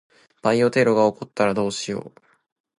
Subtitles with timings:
[0.41, 2.21] バイオテロが起こったらどうしよう。